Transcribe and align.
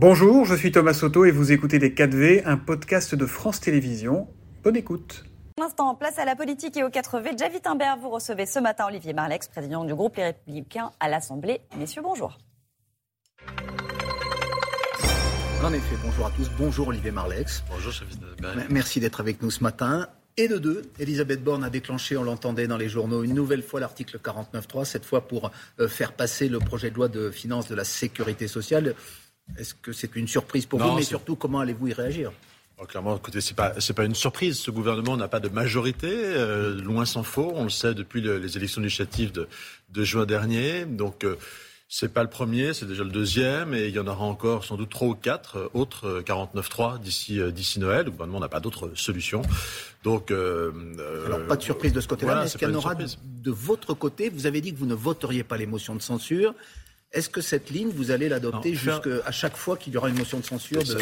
Bonjour, 0.00 0.44
je 0.44 0.54
suis 0.54 0.70
Thomas 0.70 0.94
Soto 0.94 1.24
et 1.24 1.32
vous 1.32 1.50
écoutez 1.50 1.80
Les 1.80 1.90
4V, 1.90 2.42
un 2.44 2.56
podcast 2.56 3.16
de 3.16 3.26
France 3.26 3.58
Télévisions. 3.58 4.28
Bonne 4.62 4.76
écoute. 4.76 5.24
Instant, 5.60 5.96
place 5.96 6.20
à 6.20 6.24
la 6.24 6.36
politique 6.36 6.76
et 6.76 6.84
aux 6.84 6.88
4V. 6.88 7.36
Javi 7.36 7.60
Timbert, 7.60 7.96
vous 8.00 8.08
recevez 8.08 8.46
ce 8.46 8.60
matin 8.60 8.84
Olivier 8.86 9.12
Marlex, 9.12 9.48
président 9.48 9.84
du 9.84 9.96
groupe 9.96 10.14
Les 10.14 10.22
Républicains 10.22 10.92
à 11.00 11.08
l'Assemblée. 11.08 11.62
Messieurs, 11.76 12.02
bonjour. 12.02 12.38
En 15.64 15.72
effet, 15.72 15.96
bonjour 16.04 16.26
à 16.26 16.30
tous. 16.30 16.48
Bonjour 16.56 16.86
Olivier 16.86 17.10
Marlex. 17.10 17.64
Bonjour, 17.68 17.92
Merci 18.70 19.00
d'être 19.00 19.18
avec 19.18 19.42
nous 19.42 19.50
ce 19.50 19.64
matin. 19.64 20.06
Et 20.36 20.46
de 20.46 20.58
deux, 20.58 20.82
Elisabeth 21.00 21.42
Borne 21.42 21.64
a 21.64 21.70
déclenché, 21.70 22.16
on 22.16 22.22
l'entendait 22.22 22.68
dans 22.68 22.76
les 22.76 22.88
journaux, 22.88 23.24
une 23.24 23.34
nouvelle 23.34 23.64
fois 23.64 23.80
l'article 23.80 24.20
49.3, 24.24 24.84
cette 24.84 25.04
fois 25.04 25.26
pour 25.26 25.50
euh, 25.80 25.88
faire 25.88 26.12
passer 26.12 26.48
le 26.48 26.60
projet 26.60 26.90
de 26.90 26.94
loi 26.94 27.08
de 27.08 27.32
finances 27.32 27.66
de 27.66 27.74
la 27.74 27.82
sécurité 27.82 28.46
sociale. 28.46 28.94
Est-ce 29.56 29.74
que 29.74 29.92
c'est 29.92 30.14
une 30.16 30.28
surprise 30.28 30.66
pour 30.66 30.80
vous 30.80 30.96
Mais 30.96 31.02
surtout, 31.02 31.36
comment 31.36 31.60
allez-vous 31.60 31.88
y 31.88 31.92
réagir? 31.92 32.32
Oh, 32.80 32.84
Clairement, 32.86 33.16
écoutez, 33.16 33.40
ce 33.40 33.50
n'est 33.50 33.56
pas, 33.56 33.70
pas, 33.70 34.04
une 34.04 34.14
surprise. 34.14 34.58
Ce 34.58 34.70
gouvernement 34.70 35.16
n'a 35.16 35.26
pas 35.26 35.40
de 35.40 35.48
majorité, 35.48 36.10
euh, 36.12 36.80
loin 36.80 37.04
s'en 37.04 37.24
faut. 37.24 37.50
On 37.54 37.64
le 37.64 37.70
sait 37.70 37.92
depuis 37.92 38.20
les 38.20 38.56
élections 38.56 38.80
législatives 38.80 39.32
de, 39.32 39.48
de, 39.92 40.04
juin 40.04 40.26
dernier. 40.26 40.84
Donc, 40.84 41.24
euh, 41.24 41.36
c'est 41.88 42.12
pas 42.12 42.22
le 42.22 42.28
premier, 42.28 42.74
c'est 42.74 42.86
déjà 42.86 43.02
le 43.02 43.10
deuxième, 43.10 43.74
et 43.74 43.88
il 43.88 43.94
y 43.94 43.98
en 43.98 44.06
aura 44.06 44.24
encore 44.24 44.64
sans 44.64 44.76
doute 44.76 44.90
trois 44.90 45.08
ou 45.08 45.14
quatre 45.14 45.56
euh, 45.56 45.68
autres 45.74 46.22
49.3 46.24 46.94
euh, 46.94 46.98
d'ici 46.98 47.40
d'ici 47.52 47.80
Noël. 47.80 48.04
Le 48.04 48.12
gouvernement 48.12 48.38
n'a 48.38 48.48
pas 48.48 48.60
d'autre 48.60 48.92
solution. 48.94 49.42
Donc, 50.04 50.30
alors 50.30 51.44
pas 51.48 51.56
de 51.56 51.62
surprise 51.62 51.92
de 51.92 52.00
ce 52.00 52.06
côté-là. 52.06 52.44
Est-ce 52.44 52.56
qu'il 52.56 52.68
y 52.68 52.70
en 52.70 52.74
aura 52.76 52.94
de 52.94 53.50
votre 53.50 53.92
côté? 53.94 54.28
Vous 54.28 54.46
avez 54.46 54.60
dit 54.60 54.72
que 54.72 54.78
vous 54.78 54.86
ne 54.86 54.94
voteriez 54.94 55.42
pas 55.42 55.56
les 55.56 55.66
motions 55.66 55.96
de 55.96 56.02
censure. 56.02 56.54
Est-ce 57.10 57.30
que 57.30 57.40
cette 57.40 57.70
ligne, 57.70 57.88
vous 57.88 58.10
allez 58.10 58.28
l'adopter 58.28 58.74
jusqu'à 58.74 59.30
chaque 59.30 59.56
fois 59.56 59.78
qu'il 59.78 59.94
y 59.94 59.96
aura 59.96 60.10
une 60.10 60.18
motion 60.18 60.40
de 60.40 60.44
censure 60.44 60.84
de, 60.84 60.92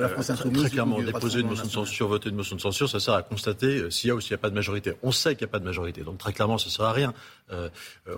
la 0.00 0.08
France 0.08 0.30
euh, 0.30 0.32
Insoumise 0.32 0.62
Très 0.62 0.70
clairement, 0.70 1.02
déposer 1.02 1.40
une 1.40 1.48
motion 1.48 1.66
de 1.66 1.70
censure, 1.70 2.08
voter 2.08 2.30
une 2.30 2.36
motion 2.36 2.56
de 2.56 2.60
censure, 2.62 2.88
ça 2.88 3.00
sert 3.00 3.12
à 3.12 3.22
constater 3.22 3.66
euh, 3.66 3.90
s'il 3.90 4.08
y 4.08 4.10
a 4.10 4.14
ou 4.14 4.20
s'il 4.20 4.32
n'y 4.32 4.36
a 4.36 4.38
pas 4.38 4.48
de 4.48 4.54
majorité. 4.54 4.94
On 5.02 5.12
sait 5.12 5.36
qu'il 5.36 5.44
n'y 5.44 5.50
a 5.50 5.52
pas 5.52 5.58
de 5.58 5.66
majorité, 5.66 6.04
donc 6.04 6.16
très 6.16 6.32
clairement, 6.32 6.56
ça 6.56 6.66
ne 6.66 6.70
sert 6.70 6.86
à 6.86 6.92
rien. 6.92 7.12
Euh, 7.50 7.68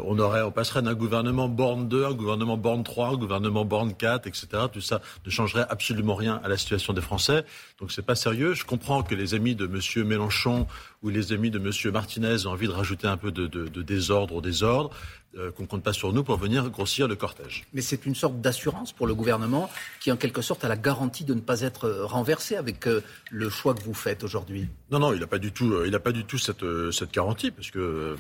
on, 0.05 0.17
aurait, 0.21 0.43
on 0.43 0.53
passerait 0.53 0.83
d'un 0.83 0.95
gouvernement 0.95 1.49
borne 1.49 1.89
2, 1.89 2.05
un 2.05 2.13
gouvernement 2.13 2.57
borne 2.57 2.85
3, 2.85 3.09
un 3.09 3.17
gouvernement 3.17 3.65
borne 3.65 3.95
4, 3.95 4.29
etc. 4.29 4.47
Tout 4.73 4.81
ça 4.81 5.01
ne 5.27 5.31
changerait 5.31 5.67
absolument 5.69 6.15
rien 6.15 6.41
à 6.45 6.49
la 6.49 6.57
situation 6.57 6.93
des 6.93 7.01
Français. 7.01 7.45
Donc 7.81 7.91
c'est 7.91 8.03
pas 8.03 8.15
sérieux. 8.15 8.55
Je 8.55 8.65
comprends 8.65 9.03
que 9.03 9.17
les 9.17 9.35
amis 9.35 9.57
de 9.57 9.65
M. 9.65 10.07
Mélenchon 10.07 10.69
ou 11.05 11.11
les 11.11 11.33
amis 11.33 11.51
de 11.51 11.59
M. 11.59 11.93
Martinez 11.93 12.47
ont 12.47 12.51
envie 12.51 12.67
de 12.67 12.73
rajouter 12.73 13.07
un 13.07 13.17
peu 13.17 13.31
de, 13.31 13.47
de 13.47 13.83
désordre 13.83 14.35
au 14.35 14.41
désordre. 14.41 14.91
Euh, 15.37 15.51
qu'on 15.51 15.65
ne 15.65 15.69
compte 15.69 15.83
pas 15.83 15.93
sur 15.93 16.13
nous 16.13 16.23
pour 16.23 16.37
venir 16.37 16.71
grossir 16.71 17.09
le 17.09 17.17
cortège. 17.17 17.65
Mais 17.73 17.81
c'est 17.81 18.07
une 18.07 18.15
sorte 18.15 18.41
d'assurance 18.41 18.93
pour 18.93 19.09
le 19.09 19.17
gouvernement 19.17 19.69
qui, 19.99 20.13
en 20.13 20.17
quelque 20.17 20.43
sorte, 20.43 20.65
a 20.65 20.69
la 20.69 20.77
garantie 20.77 21.25
de 21.25 21.35
ne 21.35 21.41
pas 21.41 21.63
être 21.63 21.87
euh, 21.87 22.07
renversé 22.07 22.55
avec 22.55 22.87
euh, 22.87 23.01
le 23.33 23.49
choix 23.49 23.75
que 23.75 23.83
vous 23.83 23.95
faites 23.95 24.23
aujourd'hui. 24.23 24.69
Non, 24.93 25.01
non, 25.01 25.13
il 25.13 25.19
n'a 25.19 25.27
pas 25.27 25.39
du 25.39 25.51
tout, 25.51 25.85
il 25.85 25.99
pas 25.99 26.13
du 26.13 26.25
tout 26.25 26.39
cette, 26.39 26.65
cette 26.93 27.13
garantie, 27.13 27.51
parce 27.51 27.73
que 27.73 28.15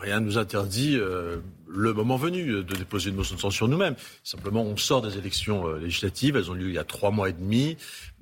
rien 0.00 0.20
ne 0.20 0.26
nous 0.26 0.38
interdit 0.38 0.98
le 1.74 1.92
moment 1.92 2.16
venu 2.16 2.44
de 2.44 2.62
déposer 2.62 3.10
une 3.10 3.16
motion 3.16 3.36
de 3.36 3.40
censure 3.40 3.68
nous-mêmes. 3.68 3.96
Simplement, 4.22 4.62
on 4.62 4.76
sort 4.76 5.02
des 5.02 5.18
élections 5.18 5.74
législatives, 5.74 6.36
elles 6.36 6.50
ont 6.50 6.54
lieu 6.54 6.68
il 6.68 6.74
y 6.74 6.78
a 6.78 6.84
trois 6.84 7.10
mois 7.10 7.28
et 7.28 7.32
demi. 7.32 7.76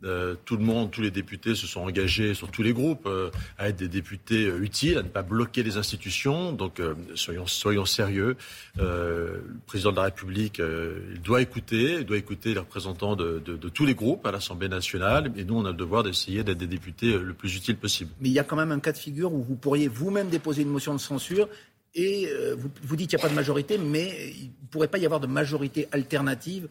Euh, 0.05 0.34
tout 0.45 0.56
le 0.56 0.64
monde, 0.64 0.91
tous 0.91 1.00
les 1.00 1.11
députés 1.11 1.55
se 1.55 1.67
sont 1.67 1.80
engagés 1.80 2.34
sur 2.34 2.50
tous 2.50 2.62
les 2.62 2.73
groupes 2.73 3.06
euh, 3.06 3.30
à 3.56 3.69
être 3.69 3.77
des 3.77 3.89
députés 3.89 4.47
euh, 4.47 4.62
utiles, 4.62 4.98
à 4.98 5.03
ne 5.03 5.08
pas 5.08 5.23
bloquer 5.23 5.62
les 5.62 5.77
institutions. 5.77 6.53
Donc 6.53 6.80
soyons, 7.14 7.86
sérieux. 7.86 8.36
le 8.77 9.45
président 9.67 9.91
de 9.92 9.97
la 9.97 10.03
République 10.05 10.61
il 10.61 11.20
doit 11.20 11.41
écouter, 11.41 12.05
doit 12.05 12.17
écouter 12.17 12.55
les 12.55 12.61
représentants 12.61 13.17
de, 13.17 13.42
de 13.45 13.69
tous 13.69 13.84
les 13.84 13.95
groupes 13.95 14.27
à 14.27 14.33
l'Assemblée 14.33 14.69
nationale. 14.69 15.33
Et 15.36 15.45
nous, 15.45 15.56
on 15.56 15.64
a 15.64 15.70
le 15.70 15.77
devoir 15.77 16.03
d'essayer 16.03 16.42
d'être 16.42 16.58
des 16.58 16.67
députés 16.67 17.19
le 17.19 17.34
plus 17.34 17.56
utiles 17.56 17.77
possible. 17.77 18.11
Mais 18.20 18.28
il 18.28 18.33
y 18.33 18.39
a 18.39 18.45
quand 18.45 18.56
même 18.56 18.73
un 18.73 18.80
cas 18.80 18.92
de 18.92 18.98
figure 18.98 19.33
où 19.33 19.42
vous 19.42 19.57
pourriez 19.57 19.89
vous-même 19.89 20.29
déposer 20.29 20.62
une 20.62 20.70
motion 20.70 20.92
de 20.95 21.01
censure 21.01 21.48
et 21.95 22.29
vous, 22.57 22.70
vous 22.83 22.97
dites 22.97 23.11
qu'il 23.11 23.19
n'y 23.19 23.23
a 23.23 23.27
pas 23.27 23.30
de 23.30 23.36
majorité, 23.36 23.79
mais 23.79 24.33
il 24.35 24.47
ne 24.47 24.67
pourrait 24.70 24.89
pas 24.89 24.98
y 24.98 25.05
avoir 25.05 25.20
de 25.20 25.27
majorité 25.27 25.89
alternative 25.92 26.69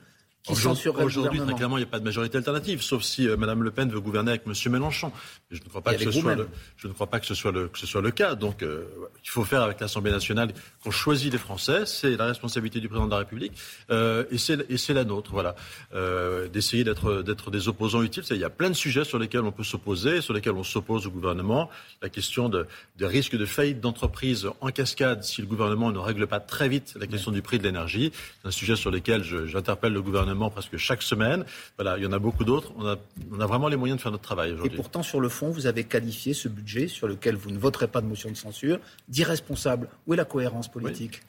Aujourd'hui, 0.50 1.40
très 1.40 1.54
clairement, 1.54 1.78
il 1.78 1.82
n'y 1.82 1.88
a 1.88 1.90
pas 1.90 2.00
de 2.00 2.04
majorité 2.04 2.38
alternative, 2.38 2.82
sauf 2.82 3.04
si 3.04 3.28
euh, 3.28 3.38
Mme 3.38 3.62
Le 3.62 3.70
Pen 3.70 3.90
veut 3.90 4.00
gouverner 4.00 4.32
avec 4.32 4.44
M. 4.48 4.54
Mélenchon. 4.72 5.12
je 5.52 5.60
ne 5.62 5.70
crois 5.70 5.82
pas, 5.82 5.94
que 5.94 6.04
ce, 6.04 6.12
soit 6.12 6.34
le, 6.34 6.50
je 6.78 6.88
ne 6.88 6.94
crois 6.94 7.08
pas 7.08 7.20
que 7.20 7.28
ce 7.28 7.36
soit 7.36 7.52
le, 7.52 7.68
que 7.68 7.78
ce 7.78 7.86
soit 7.86 8.02
le 8.02 8.10
cas. 8.10 8.34
Donc, 8.34 8.64
euh, 8.64 8.86
il 9.24 9.30
faut 9.30 9.44
faire 9.44 9.62
avec 9.62 9.80
l'Assemblée 9.80 10.12
nationale 10.12 10.52
qu'on 10.84 10.90
choisit 10.90 11.32
les 11.32 11.38
Français. 11.38 11.86
C'est 11.86 12.18
la 12.18 12.26
responsabilité 12.26 12.80
du 12.80 12.90
président 12.90 13.06
de 13.06 13.12
la 13.12 13.20
République 13.20 13.54
euh, 13.92 14.24
et 14.32 14.38
c'est 14.40 14.94
la 14.94 15.04
nôtre. 15.04 15.32
Voilà, 15.32 15.56
euh, 15.94 16.48
d'essayer 16.48 16.84
d'être 16.84 17.52
des 17.52 17.68
opposants 17.68 18.02
utiles. 18.02 18.24
Il 18.32 18.38
y 18.38 18.44
a 18.44 18.50
plein 18.50 18.70
de 18.70 18.76
sujets 18.76 19.04
sur 19.04 19.20
lesquels 19.20 19.42
on 19.42 19.52
peut 19.52 19.64
s'opposer, 19.64 20.22
sur 20.22 20.34
lesquels 20.34 20.54
on 20.54 20.64
s'oppose 20.64 21.06
au 21.06 21.12
gouvernement. 21.12 21.70
La 22.02 22.10
question 22.10 22.50
de, 22.50 22.66
des 22.98 23.06
risques 23.06 23.36
de 23.36 23.46
faillite 23.46 23.80
d'entreprise 23.80 24.50
en 24.60 24.70
cascade 24.70 25.24
si 25.24 25.42
le 25.42 25.48
gouvernement 25.48 25.92
ne 25.92 26.00
règle 26.00 26.26
pas 26.26 26.40
très 26.40 26.68
vite 26.68 26.96
la 27.00 27.06
question 27.06 27.32
du 27.32 27.44
prix 27.44 27.60
de 27.60 27.64
l'énergie. 27.64 28.12
C'est 28.42 28.48
un 28.48 28.52
sujet 28.52 28.76
sur 28.76 28.90
lequel 28.90 29.24
j'interpelle 29.24 29.94
le 29.94 30.02
gouvernement 30.02 30.31
presque 30.52 30.78
chaque 30.78 31.02
semaine. 31.02 31.46
Voilà, 31.78 31.98
il 31.98 32.04
y 32.04 32.08
en 32.08 32.12
a 32.12 32.20
beaucoup 32.20 32.44
d'autres. 32.44 32.72
On 32.78 32.86
a, 32.86 32.98
on 33.32 33.40
a 33.40 33.46
vraiment 33.46 33.68
les 33.68 33.78
moyens 33.78 33.98
de 33.98 34.02
faire 34.02 34.12
notre 34.12 34.24
travail 34.24 34.52
aujourd'hui. 34.52 34.74
Et 34.74 34.76
pourtant, 34.76 35.04
sur 35.04 35.20
le 35.20 35.30
fond, 35.30 35.50
vous 35.50 35.68
avez 35.68 35.84
qualifié 35.84 36.34
ce 36.34 36.48
budget 36.48 36.88
sur 36.88 37.08
lequel 37.08 37.36
vous 37.36 37.52
ne 37.52 37.58
voterez 37.58 37.88
pas 37.88 38.02
de 38.02 38.08
motion 38.08 38.30
de 38.30 38.36
censure 38.36 38.80
d'irresponsable. 39.08 39.90
Où 40.08 40.14
est 40.14 40.18
la 40.18 40.26
cohérence 40.26 40.70
politique? 40.70 41.22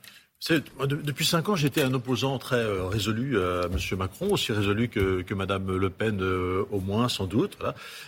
Depuis 0.51 1.25
cinq 1.25 1.49
ans, 1.49 1.57
j'étais 1.57 1.83
un 1.83 1.95
opposant 1.95 2.37
très 2.39 2.57
euh, 2.57 2.87
résolu 2.87 3.39
à 3.39 3.67
M. 3.67 3.79
Macron, 3.97 4.33
aussi 4.33 4.53
résolu 4.53 4.89
que, 4.89 5.23
que 5.23 5.35
Mme 5.35 5.77
Le 5.77 5.89
Pen, 5.89 6.21
euh, 6.21 6.65
au 6.73 6.81
moins, 6.81 7.09
sans 7.09 7.27
doute. 7.27 7.57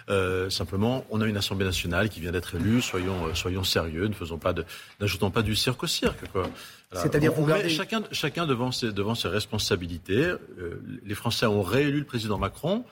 Euh, 0.08 0.50
simplement, 0.50 1.04
on 1.10 1.20
a 1.20 1.26
une 1.26 1.36
Assemblée 1.36 1.64
nationale 1.64 2.08
qui 2.08 2.20
vient 2.20 2.32
d'être 2.32 2.56
élue. 2.56 2.82
Soyons, 2.82 3.32
soyons 3.34 3.62
sérieux, 3.62 4.08
ne 4.08 4.14
faisons 4.14 4.38
pas 4.38 4.52
n'ajoutons 5.00 5.30
pas 5.30 5.42
du 5.42 5.54
cirque 5.54 5.84
au 5.84 5.86
cirque. 5.86 6.18
C'est-à-dire, 6.92 7.32
vous 7.32 7.44
regardez... 7.44 7.68
chacun, 7.68 8.02
chacun 8.10 8.46
devant 8.46 8.72
ses, 8.72 8.92
devant 8.92 9.14
ses 9.14 9.28
responsabilités. 9.28 10.34
les 11.04 11.14
Français 11.14 11.46
ont 11.46 11.62
réélu 11.62 12.00
le 12.00 12.04
président 12.04 12.38
Macron. 12.38 12.84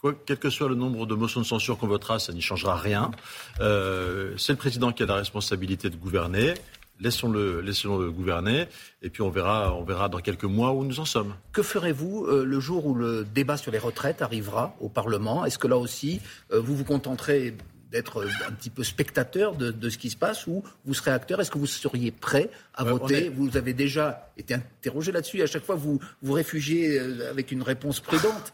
Quoi, 0.00 0.14
quel 0.26 0.38
que 0.38 0.48
soit 0.48 0.68
le 0.68 0.76
nombre 0.76 1.06
de 1.06 1.14
motions 1.16 1.40
de 1.40 1.46
censure 1.46 1.76
qu'on 1.76 1.88
votera, 1.88 2.20
ça 2.20 2.32
n'y 2.32 2.40
changera 2.40 2.76
rien. 2.76 3.10
c'est 3.58 4.52
le 4.52 4.56
président 4.56 4.92
qui 4.92 5.04
a 5.04 5.06
la 5.06 5.16
responsabilité 5.16 5.88
de 5.88 5.96
gouverner 5.96 6.54
laissons-le 7.00 7.60
laissons 7.60 7.98
-le 7.98 8.10
gouverner, 8.10 8.66
et 9.02 9.10
puis 9.10 9.22
on 9.22 9.30
verra, 9.30 9.74
on 9.74 9.84
verra 9.84 10.08
dans 10.08 10.18
quelques 10.18 10.44
mois 10.44 10.72
où 10.72 10.84
nous 10.84 11.00
en 11.00 11.04
sommes. 11.04 11.34
Que 11.52 11.62
ferez-vous 11.62 12.26
euh, 12.26 12.44
le 12.44 12.60
jour 12.60 12.86
où 12.86 12.94
le 12.94 13.24
débat 13.24 13.56
sur 13.56 13.72
les 13.72 13.78
retraites 13.78 14.22
arrivera 14.22 14.76
au 14.80 14.88
Parlement? 14.88 15.44
Est-ce 15.44 15.58
que 15.58 15.68
là 15.68 15.76
aussi, 15.76 16.20
euh, 16.52 16.60
vous 16.60 16.76
vous 16.76 16.84
contenterez 16.84 17.54
d'être 17.90 18.18
euh, 18.18 18.28
un 18.46 18.52
petit 18.52 18.70
peu 18.70 18.84
spectateur 18.84 19.54
de, 19.54 19.88
ce 19.88 19.98
qui 19.98 20.10
se 20.10 20.16
passe 20.16 20.46
ou 20.46 20.62
vous 20.84 20.94
serez 20.94 21.10
acteur? 21.10 21.40
Est-ce 21.40 21.50
que 21.50 21.58
vous 21.58 21.66
seriez 21.66 22.10
prêt 22.10 22.50
à 22.74 22.84
voter? 22.84 23.28
Vous 23.28 23.56
avez 23.56 23.72
déjà 23.72 24.30
été 24.36 24.54
interrogé 24.54 25.12
là-dessus. 25.12 25.42
À 25.42 25.46
chaque 25.46 25.64
fois, 25.64 25.76
vous 25.76 26.00
vous 26.22 26.32
réfugiez 26.32 26.98
avec 27.30 27.52
une 27.52 27.62
réponse 27.62 28.00
prudente. 28.00 28.52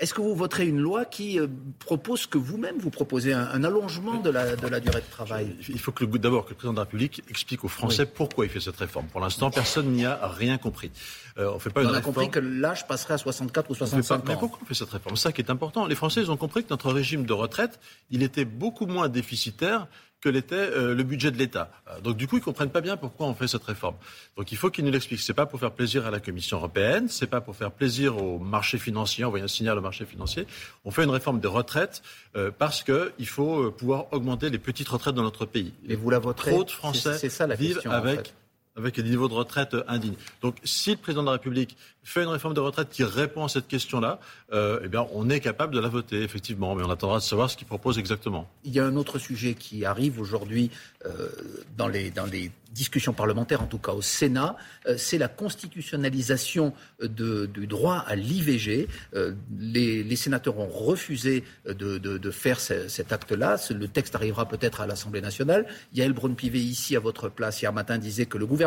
Est-ce 0.00 0.14
que 0.14 0.22
vous 0.22 0.34
voterez 0.34 0.66
une 0.66 0.80
loi 0.80 1.04
qui 1.04 1.38
euh, 1.38 1.46
propose 1.78 2.26
que 2.26 2.38
vous-même 2.38 2.78
vous 2.78 2.88
proposez 2.88 3.34
un, 3.34 3.62
allongement 3.64 4.16
de 4.16 4.30
la, 4.30 4.56
de 4.56 4.66
la, 4.66 4.80
durée 4.80 5.02
de 5.02 5.10
travail? 5.10 5.54
Il 5.68 5.78
faut 5.78 5.92
que 5.92 6.06
d'abord 6.06 6.46
que 6.46 6.50
le 6.50 6.54
président 6.54 6.72
de 6.72 6.78
la 6.78 6.84
République 6.84 7.22
explique 7.28 7.64
aux 7.64 7.68
Français 7.68 8.06
pourquoi 8.06 8.46
il 8.46 8.50
fait 8.50 8.60
cette 8.60 8.78
réforme. 8.78 9.06
Pour 9.08 9.20
l'instant, 9.20 9.50
personne 9.50 9.92
n'y 9.92 10.06
a 10.06 10.18
rien 10.26 10.56
compris. 10.56 10.90
Euh, 11.36 11.52
on 11.54 11.58
fait 11.58 11.68
pas 11.68 11.84
on 11.84 11.92
a 11.92 12.00
compris 12.00 12.30
que 12.30 12.38
l'âge 12.38 12.86
passerait 12.86 13.14
à 13.14 13.18
64 13.18 13.70
ou 13.70 13.74
65 13.74 14.14
ans. 14.14 14.22
Mais 14.26 14.36
pourquoi 14.36 14.58
on 14.62 14.64
fait 14.64 14.72
cette 14.72 14.88
réforme? 14.88 15.16
C'est 15.16 15.24
ça 15.24 15.32
qui 15.32 15.42
est 15.42 15.50
important. 15.50 15.84
Les 15.84 15.94
Français 15.94 16.22
ils 16.22 16.30
ont 16.30 16.38
compris 16.38 16.64
que 16.64 16.70
notre 16.70 16.90
régime 16.90 17.26
de 17.26 17.34
retraite, 17.34 17.78
il 18.10 18.22
était 18.22 18.46
beaucoup 18.46 18.86
moins 18.86 19.10
déficitaire 19.10 19.86
que 20.20 20.28
l'était 20.28 20.54
euh, 20.54 20.94
le 20.94 21.02
budget 21.02 21.30
de 21.30 21.38
l'État. 21.38 21.70
Euh, 21.88 22.00
donc 22.00 22.16
du 22.16 22.26
coup, 22.26 22.36
ils 22.36 22.42
comprennent 22.42 22.70
pas 22.70 22.80
bien 22.80 22.96
pourquoi 22.96 23.26
on 23.26 23.34
fait 23.34 23.48
cette 23.48 23.64
réforme. 23.64 23.96
Donc 24.36 24.52
il 24.52 24.58
faut 24.58 24.70
qu'ils 24.70 24.84
nous 24.84 24.90
l'expliquent. 24.90 25.20
C'est 25.20 25.34
pas 25.34 25.46
pour 25.46 25.58
faire 25.58 25.72
plaisir 25.72 26.06
à 26.06 26.10
la 26.10 26.20
Commission 26.20 26.58
européenne, 26.58 27.08
c'est 27.08 27.26
pas 27.26 27.40
pour 27.40 27.56
faire 27.56 27.70
plaisir 27.70 28.22
au 28.22 28.38
marché 28.38 28.78
financier, 28.78 29.24
envoyer 29.24 29.44
un 29.44 29.48
signal 29.48 29.78
au 29.78 29.80
marché 29.80 30.04
financier. 30.04 30.46
On 30.84 30.90
fait 30.90 31.04
une 31.04 31.10
réforme 31.10 31.40
des 31.40 31.48
retraites 31.48 32.02
euh, 32.36 32.50
parce 32.56 32.82
qu'il 32.82 33.26
faut 33.26 33.70
pouvoir 33.72 34.12
augmenter 34.12 34.50
les 34.50 34.58
petites 34.58 34.88
retraites 34.88 35.14
dans 35.14 35.22
notre 35.22 35.46
pays. 35.46 35.72
Et 35.88 35.96
vous 35.96 36.10
la 36.10 36.18
voterez 36.18 36.50
Trop 36.50 36.64
de 36.64 36.70
Français 36.70 37.28
ça, 37.28 37.46
la 37.46 37.54
vivent 37.54 37.80
avec 37.86 38.34
avec 38.76 38.96
des 38.96 39.02
niveaux 39.02 39.28
de 39.28 39.34
retraite 39.34 39.76
indignes. 39.88 40.16
Donc, 40.42 40.56
si 40.64 40.90
le 40.90 40.96
président 40.96 41.22
de 41.22 41.26
la 41.26 41.32
République 41.32 41.76
fait 42.02 42.22
une 42.22 42.28
réforme 42.28 42.54
de 42.54 42.60
retraite 42.60 42.88
qui 42.90 43.04
répond 43.04 43.44
à 43.44 43.48
cette 43.48 43.68
question-là, 43.68 44.20
euh, 44.52 44.80
eh 44.82 44.88
bien, 44.88 45.06
on 45.12 45.28
est 45.28 45.40
capable 45.40 45.74
de 45.74 45.80
la 45.80 45.88
voter, 45.88 46.22
effectivement, 46.22 46.74
mais 46.74 46.82
on 46.84 46.90
attendra 46.90 47.18
de 47.18 47.22
savoir 47.22 47.50
ce 47.50 47.56
qu'il 47.56 47.66
propose 47.66 47.98
exactement. 47.98 48.48
Il 48.64 48.72
y 48.72 48.80
a 48.80 48.86
un 48.86 48.96
autre 48.96 49.18
sujet 49.18 49.54
qui 49.54 49.84
arrive 49.84 50.18
aujourd'hui 50.20 50.70
euh, 51.04 51.28
dans, 51.76 51.88
les, 51.88 52.10
dans 52.10 52.26
les 52.26 52.50
discussions 52.72 53.12
parlementaires, 53.12 53.62
en 53.62 53.66
tout 53.66 53.78
cas 53.78 53.92
au 53.92 54.02
Sénat, 54.02 54.56
euh, 54.86 54.94
c'est 54.96 55.18
la 55.18 55.28
constitutionnalisation 55.28 56.72
de, 57.02 57.46
du 57.46 57.66
droit 57.66 58.04
à 58.06 58.14
l'IVG. 58.16 58.88
Euh, 59.14 59.34
les, 59.58 60.02
les, 60.02 60.16
sénateurs 60.16 60.58
ont 60.58 60.68
refusé 60.68 61.44
de, 61.66 61.98
de, 61.98 62.18
de 62.18 62.30
faire 62.30 62.60
cet 62.60 63.12
acte-là. 63.12 63.56
Le 63.70 63.88
texte 63.88 64.14
arrivera 64.14 64.46
peut-être 64.46 64.80
à 64.80 64.86
l'Assemblée 64.86 65.20
nationale. 65.20 65.66
Yael 65.94 66.12
Braun-Pivet, 66.12 66.58
ici 66.58 66.96
à 66.96 67.00
votre 67.00 67.28
place, 67.28 67.60
hier 67.60 67.72
matin, 67.72 67.98
disait 67.98 68.26
que 68.26 68.38
le 68.38 68.46
gouvernement 68.46 68.59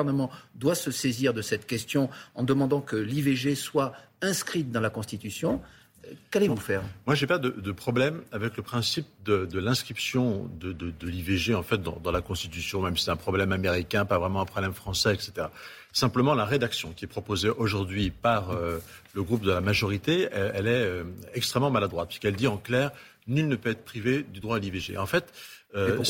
doit 0.56 0.76
se 0.76 0.92
saisir 0.92 1.34
de 1.34 1.42
cette 1.42 1.66
question 1.66 2.10
en 2.36 2.44
demandant 2.44 2.82
que 2.82 2.96
l'IVG 2.96 3.56
soit 3.56 3.94
inscrite 4.22 4.72
dans 4.72 4.82
la 4.82 4.90
Constitution. 4.90 5.62
Qu'allez-vous 6.32 6.58
faire? 6.58 6.82
Moi, 7.06 7.16
j'ai 7.16 7.28
pas 7.28 7.38
de, 7.38 7.72
problème 7.72 8.24
avec 8.32 8.58
le 8.58 8.64
principe 8.64 9.06
de, 9.24 9.48
l'inscription 9.58 10.50
de, 10.60 10.94
l'IVG 11.08 11.56
en 11.56 11.64
fait 11.64 11.82
dans, 11.82 12.12
la 12.12 12.22
Constitution, 12.22 12.82
même 12.82 12.98
si 12.98 13.06
c'est 13.06 13.12
un 13.12 13.16
problème 13.16 13.52
américain, 13.52 14.06
pas 14.06 14.20
vraiment 14.20 14.42
un 14.42 14.46
problème 14.46 14.74
français, 14.74 15.14
etc. 15.14 15.48
Simplement, 15.94 16.34
la 16.34 16.46
rédaction 16.46 16.92
qui 16.92 17.06
est 17.06 17.08
proposée 17.08 17.50
aujourd'hui 17.50 18.10
par 18.10 18.52
euh, 18.52 18.80
le 19.14 19.24
groupe 19.24 19.44
de 19.44 19.52
la 19.52 19.62
majorité, 19.62 20.28
elle, 20.32 20.68
est 20.68 20.86
euh, 20.86 21.04
extrêmement 21.36 21.72
maladroite, 21.72 22.10
puisqu'elle 22.10 22.36
dit 22.36 22.48
en 22.48 22.58
clair 22.58 22.92
nul 23.28 23.48
ne 23.48 23.56
peut 23.56 23.70
être 23.70 23.86
privé 23.86 24.24
du 24.24 24.40
droit 24.40 24.58
à 24.58 24.60
l'IVG. 24.60 24.98
En 24.98 25.06
fait, 25.06 25.32
euh, 25.76 26.02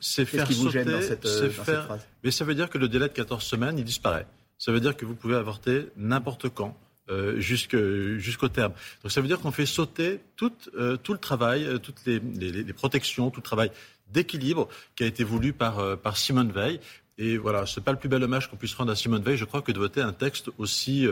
c'est 0.00 0.24
faire 0.24 0.46
qui 0.46 0.54
vous 0.54 0.70
gêne 0.70 0.90
dans 0.90 1.02
cette, 1.02 1.26
phrase 1.26 2.06
Mais 2.24 2.30
ça 2.30 2.44
veut 2.44 2.54
dire 2.54 2.70
que 2.70 2.78
le 2.78 2.88
délai 2.88 3.08
de 3.08 3.12
14 3.12 3.42
semaines, 3.42 3.78
il 3.78 3.84
disparaît. 3.84 4.26
Ça 4.58 4.72
veut 4.72 4.80
dire 4.80 4.96
que 4.96 5.04
vous 5.04 5.14
pouvez 5.14 5.36
avorter 5.36 5.88
n'importe 5.96 6.48
quand. 6.48 6.76
Euh, 7.10 7.40
jusqu'au 7.40 8.48
terme. 8.48 8.72
Donc 9.02 9.10
ça 9.10 9.20
veut 9.20 9.26
dire 9.26 9.40
qu'on 9.40 9.50
fait 9.50 9.66
sauter 9.66 10.20
tout, 10.36 10.52
euh, 10.76 10.96
tout 10.96 11.12
le 11.12 11.18
travail, 11.18 11.64
euh, 11.64 11.78
toutes 11.78 12.06
les, 12.06 12.20
les, 12.20 12.52
les, 12.52 12.72
protections, 12.72 13.30
tout 13.30 13.40
le 13.40 13.44
travail 13.44 13.72
d'équilibre 14.12 14.68
qui 14.94 15.02
a 15.02 15.06
été 15.06 15.24
voulu 15.24 15.52
par, 15.52 15.98
par 15.98 16.16
Simone 16.16 16.52
Veil. 16.52 16.78
Et 17.18 17.36
voilà, 17.36 17.66
c'est 17.66 17.80
pas 17.80 17.90
le 17.90 17.98
plus 17.98 18.08
bel 18.08 18.22
hommage 18.22 18.48
qu'on 18.48 18.56
puisse 18.56 18.74
rendre 18.74 18.92
à 18.92 18.96
Simone 18.96 19.24
Veil, 19.24 19.36
je 19.36 19.44
crois, 19.44 19.60
que 19.60 19.72
de 19.72 19.78
voter 19.78 20.02
un 20.02 20.12
texte 20.12 20.50
aussi 20.58 21.08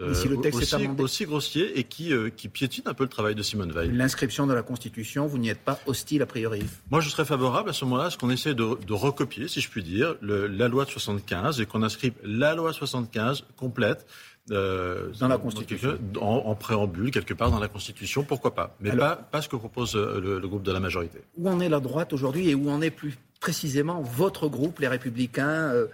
euh, 0.00 0.14
si 0.14 0.28
le 0.28 0.40
texte 0.40 0.60
aussi, 0.62 0.84
est 0.84 1.00
aussi 1.00 1.24
grossier 1.24 1.78
et 1.78 1.84
qui, 1.84 2.12
euh, 2.12 2.30
qui 2.30 2.48
piétine 2.48 2.84
un 2.86 2.94
peu 2.94 3.04
le 3.04 3.08
travail 3.08 3.34
de 3.34 3.42
Simone 3.42 3.72
Veil. 3.72 3.90
L'inscription 3.92 4.46
de 4.46 4.54
la 4.54 4.62
Constitution, 4.62 5.26
vous 5.26 5.38
n'y 5.38 5.48
êtes 5.48 5.60
pas 5.60 5.80
hostile 5.86 6.22
a 6.22 6.26
priori 6.26 6.62
Moi, 6.90 7.00
je 7.00 7.08
serais 7.08 7.24
favorable 7.24 7.70
à 7.70 7.72
ce 7.72 7.84
moment-là 7.84 8.04
à 8.04 8.10
ce 8.10 8.18
qu'on 8.18 8.30
essaie 8.30 8.54
de, 8.54 8.78
de, 8.86 8.92
recopier, 8.92 9.48
si 9.48 9.60
je 9.60 9.68
puis 9.68 9.82
dire, 9.82 10.14
le, 10.20 10.46
la 10.46 10.68
loi 10.68 10.84
de 10.84 10.90
75 10.90 11.60
et 11.60 11.66
qu'on 11.66 11.82
inscrive 11.82 12.12
la 12.22 12.54
loi 12.54 12.72
75 12.72 13.44
complète 13.56 14.06
euh, 14.50 15.10
dans 15.20 15.28
la 15.28 15.36
Constitution 15.36 15.98
en, 16.20 16.54
préambule, 16.54 17.10
quelque 17.10 17.34
part 17.34 17.50
dans 17.50 17.58
la 17.58 17.68
Constitution, 17.68 18.24
pourquoi 18.24 18.54
pas 18.54 18.76
Mais 18.80 18.96
pas, 18.96 19.16
pas 19.16 19.42
ce 19.42 19.48
que 19.48 19.56
propose 19.56 19.94
le, 19.94 20.38
le, 20.38 20.48
groupe 20.48 20.62
de 20.62 20.72
la 20.72 20.80
majorité. 20.80 21.18
Où 21.36 21.48
en 21.48 21.60
est 21.60 21.68
la 21.68 21.80
droite 21.80 22.12
aujourd'hui 22.12 22.48
et 22.48 22.54
où 22.54 22.70
en 22.70 22.80
est 22.80 22.90
plus 22.90 23.18
précisément 23.40 24.00
votre 24.00 24.48
groupe, 24.48 24.78
les 24.80 24.88
Républicains 24.88 25.72
euh, 25.72 25.86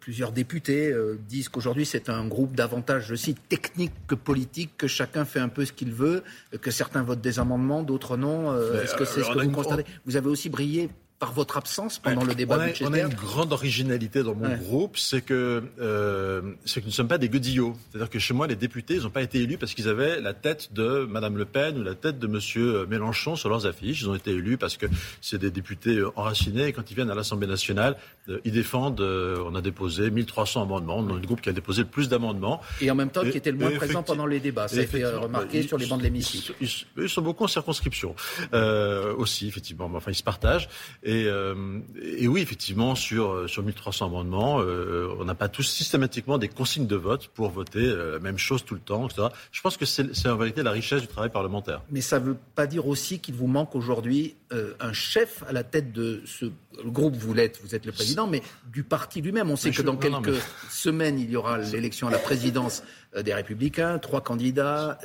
plusieurs 0.00 0.32
députés 0.32 0.90
euh, 0.90 1.18
disent 1.28 1.48
qu'aujourd'hui 1.48 1.86
c'est 1.86 2.08
un 2.08 2.26
groupe 2.26 2.54
davantage, 2.54 3.06
je 3.06 3.14
cite, 3.14 3.38
technique 3.48 3.92
que 4.06 4.14
politique, 4.14 4.76
que 4.76 4.86
chacun 4.86 5.24
fait 5.24 5.40
un 5.40 5.48
peu 5.48 5.64
ce 5.64 5.72
qu'il 5.72 5.92
veut, 5.92 6.22
que 6.60 6.70
certains 6.70 7.02
votent 7.02 7.20
des 7.20 7.38
amendements, 7.38 7.82
d'autres 7.82 8.16
non. 8.16 8.52
Euh, 8.52 8.82
est-ce 8.82 8.94
que 8.94 9.04
c'est 9.04 9.22
ce 9.22 9.32
que 9.32 9.38
vous 9.38 9.50
constatez? 9.50 9.84
Vous 10.04 10.16
avez 10.16 10.28
aussi 10.28 10.48
brillé 10.50 10.90
par 11.22 11.32
votre 11.32 11.56
absence 11.56 12.00
pendant 12.00 12.24
le 12.24 12.34
débat 12.34 12.58
on 12.80 12.86
On 12.88 12.92
a 12.94 12.98
une 12.98 13.14
grande 13.14 13.52
originalité 13.52 14.24
dans 14.24 14.34
mon 14.34 14.56
groupe, 14.56 14.98
c'est 14.98 15.22
que, 15.22 15.62
euh, 15.80 16.42
c'est 16.64 16.80
que 16.80 16.86
nous 16.86 16.90
ne 16.90 16.94
sommes 16.94 17.06
pas 17.06 17.18
des 17.18 17.28
godillots. 17.28 17.76
C'est-à-dire 17.88 18.10
que 18.10 18.18
chez 18.18 18.34
moi, 18.34 18.48
les 18.48 18.56
députés, 18.56 18.94
ils 18.94 19.02
n'ont 19.04 19.10
pas 19.10 19.22
été 19.22 19.38
élus 19.38 19.56
parce 19.56 19.72
qu'ils 19.74 19.88
avaient 19.88 20.20
la 20.20 20.34
tête 20.34 20.72
de 20.72 21.06
Madame 21.08 21.36
Le 21.36 21.44
Pen 21.44 21.78
ou 21.78 21.84
la 21.84 21.94
tête 21.94 22.18
de 22.18 22.26
Monsieur 22.26 22.86
Mélenchon 22.86 23.36
sur 23.36 23.48
leurs 23.48 23.66
affiches. 23.66 24.00
Ils 24.00 24.10
ont 24.10 24.16
été 24.16 24.32
élus 24.32 24.58
parce 24.58 24.76
que 24.76 24.86
c'est 25.20 25.38
des 25.38 25.52
députés 25.52 25.98
euh, 25.98 26.10
enracinés 26.16 26.66
et 26.66 26.72
quand 26.72 26.90
ils 26.90 26.94
viennent 26.94 27.12
à 27.12 27.14
l'Assemblée 27.14 27.46
nationale, 27.46 27.96
euh, 28.28 28.40
ils 28.44 28.52
défendent. 28.52 29.00
Euh, 29.00 29.42
on 29.46 29.54
a 29.54 29.60
déposé 29.60 30.10
1300 30.10 30.62
amendements. 30.62 30.98
On 30.98 31.08
a 31.10 31.14
le 31.14 31.26
groupe 31.26 31.40
qui 31.40 31.48
a 31.48 31.52
déposé 31.52 31.82
le 31.82 31.88
plus 31.88 32.08
d'amendements. 32.08 32.60
Et 32.80 32.90
en 32.90 32.94
même 32.94 33.10
temps, 33.10 33.22
qui 33.22 33.36
était 33.36 33.50
le 33.50 33.58
moins 33.58 33.70
présent 33.70 34.02
pendant 34.02 34.26
les 34.26 34.40
débats. 34.40 34.68
Ça 34.68 34.78
a 34.78 34.82
été 34.82 35.04
remarqué 35.04 35.62
sur 35.62 35.78
les 35.78 35.86
bancs 35.86 35.98
de 35.98 36.04
l'hémicycle. 36.04 36.54
Ils, 36.60 37.08
sont 37.08 37.22
beaucoup 37.22 37.44
en 37.44 37.48
circonscription 37.48 38.14
euh, 38.54 39.14
aussi, 39.14 39.48
effectivement. 39.48 39.90
Enfin, 39.94 40.10
ils 40.10 40.16
se 40.16 40.22
partagent. 40.22 40.68
Et, 41.02 41.11
euh, 41.26 41.80
et 42.00 42.28
oui, 42.28 42.42
effectivement, 42.42 42.94
sur, 42.94 43.32
euh, 43.32 43.48
sur 43.48 43.62
1300 43.62 44.06
amendements, 44.06 44.60
euh, 44.60 45.14
on 45.18 45.24
n'a 45.24 45.34
pas 45.34 45.48
tous 45.48 45.64
systématiquement 45.64 46.38
des 46.38 46.48
consignes 46.48 46.86
de 46.86 46.96
vote 46.96 47.28
pour 47.28 47.50
voter 47.50 47.84
la 47.84 48.18
même 48.18 48.38
chose 48.38 48.64
tout 48.64 48.74
le 48.74 48.80
temps, 48.80 49.06
etc. 49.06 49.28
Je 49.50 49.60
pense 49.60 49.76
que 49.76 49.84
c'est 49.84 50.28
en 50.28 50.36
vérité 50.36 50.62
la 50.62 50.70
richesse 50.70 51.00
du 51.00 51.08
travail 51.08 51.30
parlementaire. 51.30 51.82
Mais 51.90 52.00
ça 52.00 52.20
ne 52.20 52.26
veut 52.26 52.36
pas 52.54 52.66
dire 52.66 52.86
aussi 52.86 53.18
qu'il 53.18 53.34
vous 53.34 53.46
manque 53.46 53.74
aujourd'hui 53.74 54.36
un 54.80 54.92
chef 54.92 55.42
à 55.48 55.52
la 55.52 55.64
tête 55.64 55.92
de 55.92 56.22
ce 56.26 56.46
groupe. 56.84 57.16
Vous 57.16 57.34
l'êtes, 57.34 57.60
vous 57.62 57.74
êtes 57.74 57.86
le 57.86 57.92
président, 57.92 58.26
mais 58.26 58.42
du 58.72 58.82
parti 58.82 59.20
lui-même. 59.20 59.50
On 59.50 59.56
sait 59.56 59.70
que 59.70 59.82
dans 59.82 59.96
quelques 59.96 60.40
semaines, 60.70 61.18
il 61.18 61.30
y 61.30 61.36
aura 61.36 61.58
l'élection 61.58 62.08
à 62.08 62.10
la 62.10 62.18
présidence 62.18 62.82
des 63.18 63.34
Républicains. 63.34 63.98
Trois 63.98 64.20
candidats, 64.20 64.98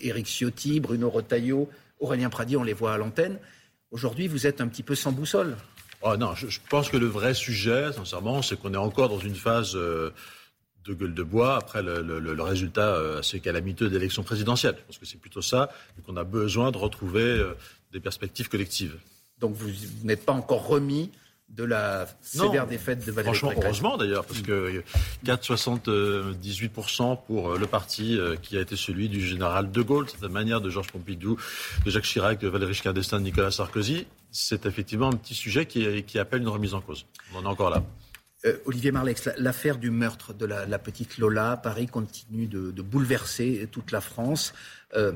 Éric 0.00 0.26
Ciotti, 0.26 0.80
Bruno 0.80 1.10
Retailleau, 1.10 1.68
Aurélien 2.00 2.30
Pradi, 2.30 2.56
on 2.56 2.62
les 2.62 2.72
voit 2.72 2.94
à 2.94 2.98
l'antenne. 2.98 3.38
Aujourd'hui, 3.94 4.26
vous 4.26 4.44
êtes 4.48 4.60
un 4.60 4.66
petit 4.66 4.82
peu 4.82 4.96
sans 4.96 5.12
boussole. 5.12 5.56
Oh 6.02 6.16
non, 6.16 6.34
je, 6.34 6.58
pense 6.68 6.88
que 6.88 6.96
le 6.96 7.06
vrai 7.06 7.32
sujet, 7.32 7.92
sincèrement, 7.92 8.42
c'est 8.42 8.60
qu'on 8.60 8.74
est 8.74 8.76
encore 8.76 9.08
dans 9.08 9.20
une 9.20 9.36
phase 9.36 9.76
euh, 9.76 10.10
de 10.84 10.94
gueule 10.94 11.14
de 11.14 11.22
bois 11.22 11.56
après 11.56 11.80
le, 11.80 12.42
résultat 12.42 12.88
euh, 12.88 13.20
assez 13.20 13.38
calamiteux 13.38 13.88
d'élection 13.88 14.24
présidentielle. 14.24 14.74
Je 14.80 14.86
pense 14.86 14.98
que 14.98 15.06
c'est 15.06 15.20
plutôt 15.20 15.42
ça, 15.42 15.70
et 15.96 16.02
qu'on 16.02 16.16
a 16.16 16.24
besoin 16.24 16.72
de 16.72 16.76
retrouver 16.76 17.22
euh, 17.22 17.54
des 17.92 18.00
perspectives 18.00 18.48
collectives. 18.48 18.98
Donc 19.38 19.54
vous 19.54 19.70
n'êtes 20.02 20.26
pas 20.26 20.32
encore 20.32 20.66
remis 20.66 21.12
de 21.56 21.64
la 21.64 22.06
sévère 22.20 22.66
défaite 22.66 23.06
de 23.06 23.12
Valérie 23.12 23.36
Franchement, 23.36 23.62
heureusement 23.62 23.96
d'ailleurs, 23.96 24.24
parce 24.24 24.42
que 24.42 24.82
4,78% 25.24 27.18
pour 27.26 27.54
le 27.54 27.66
parti 27.66 28.18
qui 28.42 28.56
a 28.56 28.60
été 28.60 28.76
celui 28.76 29.08
du 29.08 29.24
général 29.24 29.70
de 29.70 29.82
Gaulle, 29.82 30.06
c'est 30.08 30.22
la 30.22 30.28
manière 30.28 30.60
de 30.60 30.70
Georges 30.70 30.90
Pompidou, 30.90 31.38
de 31.84 31.90
Jacques 31.90 32.04
Chirac, 32.04 32.40
de 32.40 32.48
Valéry 32.48 32.74
Giscard 32.74 32.94
d'Estaing, 32.94 33.18
de 33.18 33.24
Nicolas 33.24 33.50
Sarkozy. 33.50 34.06
C'est 34.30 34.66
effectivement 34.66 35.08
un 35.08 35.16
petit 35.16 35.34
sujet 35.34 35.66
qui, 35.66 36.18
appelle 36.18 36.42
une 36.42 36.48
remise 36.48 36.74
en 36.74 36.80
cause. 36.80 37.06
On 37.32 37.38
en 37.38 37.44
est 37.44 37.46
encore 37.46 37.70
là. 37.70 37.82
Euh, 38.44 38.58
Olivier 38.66 38.90
Marlex, 38.90 39.30
l'affaire 39.38 39.78
du 39.78 39.90
meurtre 39.90 40.34
de 40.34 40.44
la, 40.44 40.78
petite 40.78 41.18
Lola 41.18 41.56
Paris 41.56 41.86
continue 41.86 42.46
de, 42.46 42.82
bouleverser 42.82 43.68
toute 43.70 43.92
la 43.92 44.00
France. 44.00 44.52
Euh, 44.96 45.12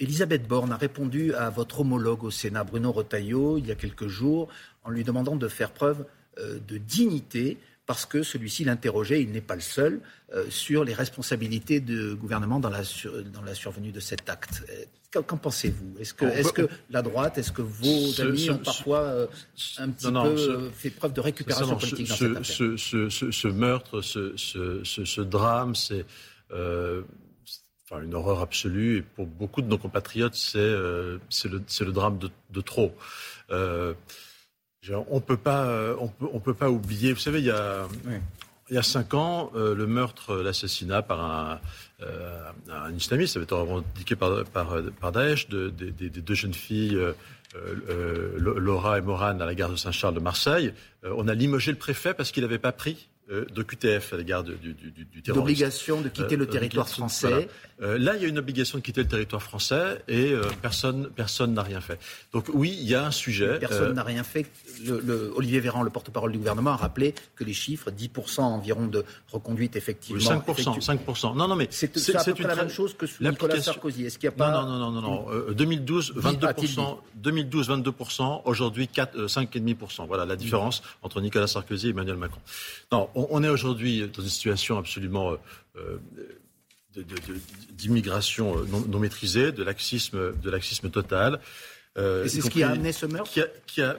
Elisabeth 0.00 0.46
Borne 0.48 0.72
a 0.72 0.76
répondu 0.76 1.34
à 1.34 1.50
votre 1.50 1.80
homologue 1.80 2.24
au 2.24 2.30
Sénat, 2.30 2.64
Bruno 2.64 2.90
Retailleau, 2.90 3.58
il 3.58 3.66
y 3.66 3.70
a 3.70 3.76
quelques 3.76 4.08
jours, 4.08 4.48
en 4.82 4.90
lui 4.90 5.04
demandant 5.04 5.36
de 5.36 5.48
faire 5.48 5.70
preuve 5.70 6.04
euh, 6.38 6.58
de 6.66 6.78
dignité 6.78 7.58
parce 7.86 8.06
que 8.06 8.22
celui-ci 8.22 8.64
l'interrogeait, 8.64 9.22
il 9.22 9.30
n'est 9.30 9.42
pas 9.42 9.54
le 9.54 9.60
seul, 9.60 10.00
euh, 10.32 10.46
sur 10.48 10.84
les 10.84 10.94
responsabilités 10.94 11.80
du 11.80 12.14
gouvernement 12.14 12.58
dans 12.58 12.70
la, 12.70 12.80
dans 13.32 13.42
la 13.42 13.54
survenue 13.54 13.92
de 13.92 14.00
cet 14.00 14.28
acte. 14.30 14.64
Qu'en 15.12 15.36
pensez-vous? 15.36 15.94
Est-ce 16.00 16.14
que, 16.14 16.24
est 16.24 16.52
que, 16.52 16.68
la 16.90 17.02
droite, 17.02 17.38
est-ce 17.38 17.52
que 17.52 17.62
vos 17.62 18.20
amis 18.20 18.50
ont 18.50 18.58
parfois 18.58 19.28
un 19.78 19.90
petit 19.90 20.10
peu 20.10 20.70
fait 20.72 20.90
preuve 20.90 21.12
de 21.12 21.20
récupération 21.20 21.76
politique 21.76 22.08
dans 22.08 22.16
cette 22.16 22.36
affaire? 22.36 22.78
ce, 22.78 23.48
meurtre, 23.48 24.00
ce, 24.00 25.20
drame, 25.20 25.76
c'est 25.76 26.04
enfin, 27.94 28.04
une 28.04 28.14
horreur 28.14 28.40
absolue. 28.40 28.98
Et 28.98 29.02
pour 29.02 29.26
beaucoup 29.26 29.62
de 29.62 29.66
nos 29.66 29.78
compatriotes, 29.78 30.34
c'est 30.34 30.58
euh, 30.58 31.18
le, 31.44 31.62
le, 31.80 31.92
drame 31.92 32.18
de, 32.18 32.30
de 32.50 32.60
trop. 32.60 32.94
Euh, 33.50 33.94
on 35.08 35.20
peut 35.20 35.36
pas, 35.36 35.64
euh, 35.64 35.96
on 35.98 36.08
peut, 36.08 36.26
on 36.32 36.40
peut 36.40 36.54
pas 36.54 36.70
oublier. 36.70 37.12
Vous 37.12 37.20
savez, 37.20 37.38
il 37.38 37.46
y 37.46 37.50
a, 37.50 37.88
il 38.68 38.74
y 38.74 38.78
a 38.78 38.82
cinq 38.82 39.14
ans, 39.14 39.50
euh, 39.54 39.74
le 39.74 39.86
meurtre, 39.86 40.36
l'assassinat 40.36 41.02
par 41.02 41.20
un, 41.20 41.60
un 42.70 42.92
islamiste, 42.92 43.34
ça 43.34 43.38
avait 43.38 43.44
été 43.44 43.54
revendiqué 43.54 44.14
par, 44.14 44.44
par, 44.44 44.76
par 45.00 45.12
Daesh, 45.12 45.48
de, 45.48 45.70
des 45.70 46.08
deux 46.08 46.34
jeunes 46.34 46.54
filles. 46.54 46.98
Laura 48.36 48.98
et 48.98 49.00
Morane 49.00 49.40
à 49.40 49.46
la 49.46 49.54
gare 49.54 49.70
de 49.70 49.76
Saint-Charles 49.76 50.14
de 50.14 50.20
Marseille. 50.20 50.74
on 51.04 51.28
a 51.28 51.34
limogé 51.34 51.70
le 51.70 51.78
préfet 51.78 52.12
parce 52.12 52.32
qu'il 52.32 52.42
n'avait 52.42 52.58
pas 52.58 52.72
pris 52.72 53.08
de 53.30 53.62
QTF 53.62 54.12
à 54.12 54.16
l'égard 54.18 54.44
du, 54.44 54.54
du, 54.56 54.74
du, 54.74 55.22
terrorisme. 55.22 55.32
D'obligation 55.32 56.00
de 56.02 56.08
quitter 56.10 56.36
le 56.36 56.44
euh, 56.44 56.46
territoire 56.46 56.86
français. 56.86 57.48
Euh, 57.80 57.96
là, 57.96 58.16
il 58.16 58.22
y 58.22 58.26
a 58.26 58.28
une 58.28 58.38
obligation 58.38 58.76
de 58.76 58.82
quitter 58.82 59.02
le 59.02 59.08
territoire 59.08 59.42
français 59.42 60.02
et 60.08 60.34
personne 60.60 61.08
personne 61.08 61.54
n'a 61.54 61.62
rien 61.62 61.80
fait. 61.80 61.98
Donc 62.32 62.50
oui, 62.52 62.76
il 62.78 62.86
y 62.86 62.94
a 62.94 63.06
un 63.06 63.10
sujet. 63.10 63.58
Personne 63.58 63.94
n'a 63.94 64.02
rien 64.02 64.24
fait. 64.24 64.46
Le, 64.84 65.32
Olivier 65.36 65.60
Véran, 65.60 65.82
le 65.82 65.90
porte-parole 65.90 66.32
du 66.32 66.38
gouvernement, 66.38 66.72
a 66.72 66.76
rappelé 66.76 67.14
que 67.34 67.44
les 67.44 67.54
chiffres, 67.54 67.90
10% 67.90 68.40
environ 68.40 68.86
de 68.86 69.04
reconduite 69.32 69.76
effectivement. 69.76 70.20
5%, 70.20 70.84
5%. 70.84 71.34
Non, 71.34 71.48
non, 71.48 71.56
mais 71.56 71.68
c'est 71.70 72.14
à 72.14 72.24
peu 72.24 72.34
près 72.34 72.44
la 72.44 72.56
même 72.56 72.68
chose 72.68 72.94
que 72.94 73.06
sous 73.06 73.24
Nicolas 73.24 73.60
Sarkozy. 73.60 74.04
Est-ce 74.04 74.18
qu'il 74.18 74.28
n'y 74.28 74.34
a 74.34 74.36
pas 74.36 74.50
Non, 74.50 74.68
non, 74.68 74.90
non, 74.90 75.00
non, 75.00 75.26
non. 75.26 75.52
2012, 75.52 76.14
22%. 76.16 76.98
2012, 77.16 77.70
22%. 77.70 78.42
Aujourd'hui, 78.44 78.90
5,5%. 78.94 80.06
Voilà 80.06 80.26
la 80.26 80.36
différence 80.36 80.82
entre 81.02 81.22
Nicolas 81.22 81.46
Sarkozy 81.46 81.86
et 81.86 81.90
Emmanuel 81.90 82.16
Macron. 82.16 82.40
Non, 82.92 83.08
on, 83.14 83.42
est 83.42 83.48
aujourd'hui 83.48 84.08
dans 84.08 84.22
une 84.22 84.28
situation 84.28 84.78
absolument 84.78 85.36
euh, 85.76 87.02
d'immigration 87.72 88.56
euh, 88.56 88.66
non, 88.88 88.98
maîtrisée, 89.00 89.50
de 89.50 89.64
laxisme, 89.64 90.32
de 90.40 90.50
laxisme 90.50 90.90
total. 90.90 91.40
Euh, 91.98 92.24
Et 92.24 92.28
c'est 92.28 92.40
ce 92.40 92.50
qui 92.50 92.62
a 92.62 92.70
amené 92.70 92.92
ce 92.92 93.06
meurtre 93.06 93.32
qui 93.66 93.82
a, 93.82 93.96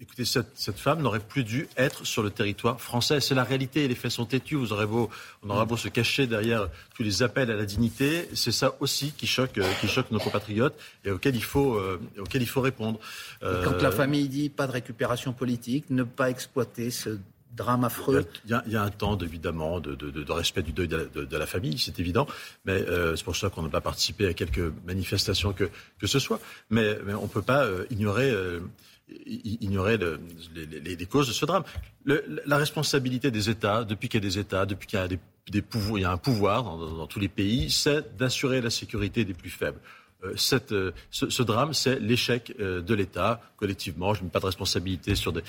Écoutez, 0.00 0.24
cette, 0.24 0.78
femme 0.78 1.00
n'aurait 1.00 1.20
plus 1.20 1.44
dû 1.44 1.68
être 1.76 2.04
sur 2.04 2.24
le 2.24 2.30
territoire 2.30 2.80
français. 2.80 3.20
C'est 3.20 3.36
la 3.36 3.44
réalité. 3.44 3.86
Les 3.86 3.94
faits 3.94 4.10
sont 4.10 4.26
têtus. 4.26 4.56
Vous 4.56 4.72
aurez 4.72 4.86
beau, 4.86 5.08
on 5.44 5.50
aura 5.50 5.64
beau 5.64 5.76
se 5.76 5.86
cacher 5.86 6.26
derrière 6.26 6.68
tous 6.96 7.04
les 7.04 7.22
appels 7.22 7.52
à 7.52 7.54
la 7.54 7.64
dignité. 7.64 8.28
C'est 8.34 8.50
ça 8.50 8.74
aussi 8.80 9.12
qui 9.12 9.28
choque, 9.28 9.60
qui 9.80 9.86
choque 9.86 10.10
nos 10.10 10.18
compatriotes 10.18 10.74
et 11.04 11.12
auquel 11.12 11.36
il 11.36 11.44
faut, 11.44 11.80
auquel 12.18 12.42
il 12.42 12.48
faut 12.48 12.62
répondre. 12.62 12.98
quand 13.40 13.80
la 13.80 13.92
famille 13.92 14.28
dit 14.28 14.48
pas 14.48 14.66
de 14.66 14.72
récupération 14.72 15.32
politique, 15.32 15.84
ne 15.90 16.02
pas 16.02 16.30
exploiter 16.30 16.90
ce 16.90 17.20
drame 17.52 17.84
affreux. 17.84 18.24
Il 18.46 18.50
y 18.50 18.76
a, 18.76 18.82
un 18.82 18.90
temps, 18.90 19.16
évidemment, 19.18 19.80
de, 19.80 20.32
respect 20.32 20.62
du 20.62 20.72
deuil 20.72 20.88
de 20.88 21.36
la, 21.36 21.46
famille, 21.46 21.78
c'est 21.78 21.98
évident. 22.00 22.26
Mais 22.64 22.72
euh, 22.72 23.16
c'est 23.16 23.24
pour 23.24 23.36
ça 23.36 23.50
qu'on 23.50 23.62
n'a 23.62 23.68
pas 23.68 23.80
participé 23.80 24.26
à 24.26 24.34
quelques 24.34 24.72
manifestations 24.86 25.52
que, 25.52 25.70
que 25.98 26.06
ce 26.06 26.18
soit. 26.18 26.40
Mais, 26.70 26.96
on 27.08 27.22
ne 27.22 27.28
peut 27.28 27.42
pas 27.42 27.64
euh, 27.64 27.84
ignorer, 27.90 28.30
euh, 28.30 28.60
ignorer 29.26 29.98
les, 30.56 31.06
causes 31.06 31.28
de 31.28 31.32
ce 31.32 31.44
drame. 31.44 31.64
la 32.04 32.56
responsabilité 32.56 33.30
des 33.30 33.50
États, 33.50 33.84
depuis 33.84 34.08
qu'il 34.08 34.22
y 34.22 34.26
a 34.26 34.28
des 34.28 34.38
États, 34.38 34.66
depuis 34.66 34.86
qu'il 34.86 34.98
y 34.98 35.02
a 35.02 35.08
des, 35.08 35.18
il 35.52 36.00
y 36.00 36.04
a 36.04 36.10
un 36.10 36.16
pouvoir 36.16 36.64
dans 36.64 37.06
tous 37.06 37.18
les 37.18 37.28
pays, 37.28 37.70
c'est 37.70 38.16
d'assurer 38.16 38.60
la 38.60 38.70
sécurité 38.70 39.24
des 39.24 39.34
plus 39.34 39.50
faibles. 39.50 39.80
Euh, 40.24 40.32
cette, 40.36 40.72
euh, 40.72 40.92
ce, 41.10 41.42
drame, 41.42 41.74
c'est 41.74 41.98
l'échec 41.98 42.54
euh, 42.60 42.80
de 42.80 42.94
l'État 42.94 43.40
collectivement. 43.56 44.14
Je 44.14 44.20
ne 44.20 44.24
mets 44.24 44.30
pas 44.30 44.40
de 44.40 44.46
responsabilité 44.46 45.14
sur 45.14 45.32
des, 45.32 45.42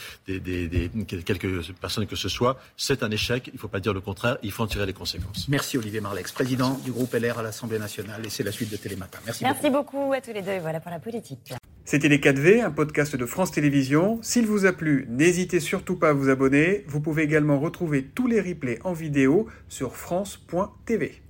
quelques 1.07 1.73
personnes 1.73 2.05
que 2.05 2.15
ce 2.15 2.29
soit. 2.29 2.59
C'est 2.77 3.03
un 3.03 3.11
échec. 3.11 3.47
Il 3.47 3.53
ne 3.55 3.59
faut 3.59 3.67
pas 3.67 3.79
dire 3.79 3.93
le 3.93 4.01
contraire. 4.01 4.37
Il 4.43 4.51
faut 4.51 4.63
en 4.63 4.67
tirer 4.67 4.85
les 4.85 4.93
conséquences. 4.93 5.47
Merci 5.47 5.77
Olivier 5.77 6.01
Marlex, 6.01 6.31
président 6.31 6.79
du 6.83 6.91
groupe 6.91 7.13
LR 7.13 7.39
à 7.39 7.43
l'Assemblée 7.43 7.79
nationale. 7.79 8.25
Et 8.25 8.29
c'est 8.29 8.43
la 8.43 8.51
suite 8.51 8.71
de 8.71 8.77
Télématin. 8.77 9.19
Merci, 9.25 9.43
Merci 9.43 9.69
beaucoup. 9.69 10.13
à 10.13 10.21
tous 10.21 10.33
les 10.33 10.41
deux. 10.41 10.59
Voilà 10.59 10.79
pour 10.79 10.91
la 10.91 10.99
politique. 10.99 11.53
C'était 11.85 12.07
Les 12.07 12.19
4V, 12.19 12.63
un 12.63 12.71
podcast 12.71 13.15
de 13.15 13.25
France 13.25 13.51
Télévisions. 13.51 14.19
S'il 14.21 14.45
vous 14.45 14.65
a 14.65 14.73
plu, 14.73 15.05
n'hésitez 15.09 15.59
surtout 15.59 15.97
pas 15.97 16.09
à 16.09 16.13
vous 16.13 16.29
abonner. 16.29 16.85
Vous 16.87 17.01
pouvez 17.01 17.23
également 17.23 17.59
retrouver 17.59 18.03
tous 18.03 18.27
les 18.27 18.39
replays 18.39 18.79
en 18.83 18.93
vidéo 18.93 19.47
sur 19.67 19.95
France.tv. 19.95 21.22